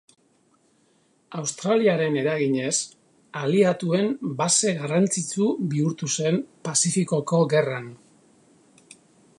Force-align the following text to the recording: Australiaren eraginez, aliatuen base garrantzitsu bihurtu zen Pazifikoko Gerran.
Australiaren 1.41 2.17
eraginez, 2.21 2.71
aliatuen 3.43 4.09
base 4.41 4.73
garrantzitsu 4.81 5.51
bihurtu 5.75 6.11
zen 6.19 6.43
Pazifikoko 6.71 7.45
Gerran. 7.55 7.93